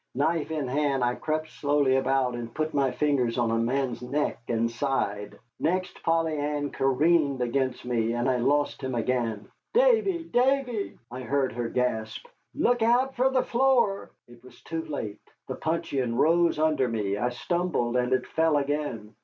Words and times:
Knife 0.15 0.49
in 0.49 0.67
hand, 0.67 1.03
I 1.03 1.13
crept 1.13 1.47
slowly 1.51 1.95
about, 1.95 2.33
and 2.33 2.51
put 2.51 2.73
my 2.73 2.89
fingers 2.89 3.37
on 3.37 3.51
a 3.51 3.59
man's 3.59 4.01
neck 4.01 4.39
and 4.47 4.71
side. 4.71 5.37
Next 5.59 6.01
Polly 6.01 6.35
Ann 6.37 6.71
careened 6.71 7.39
against 7.43 7.85
me, 7.85 8.13
and 8.13 8.27
I 8.27 8.37
lost 8.37 8.81
him 8.81 8.95
again. 8.95 9.47
"Davy, 9.75 10.23
Davy," 10.23 10.97
I 11.11 11.21
heard 11.21 11.51
her 11.51 11.69
gasp, 11.69 12.25
"look 12.55 12.81
out 12.81 13.15
fer 13.15 13.29
the 13.29 13.43
floor!" 13.43 14.09
It 14.27 14.43
was 14.43 14.59
too 14.63 14.81
late. 14.85 15.21
The 15.47 15.53
puncheon 15.53 16.15
rose 16.15 16.57
under 16.57 16.87
me, 16.87 17.17
I 17.17 17.29
stumbled, 17.29 17.95
and 17.95 18.11
it 18.11 18.25
fell 18.25 18.57
again. 18.57 19.13